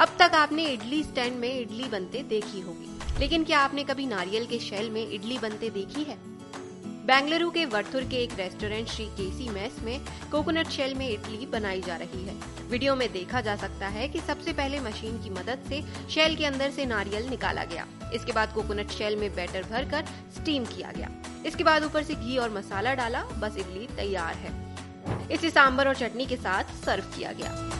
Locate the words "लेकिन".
3.20-3.44